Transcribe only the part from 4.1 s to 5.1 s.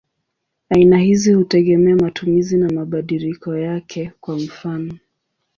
kwa mfano.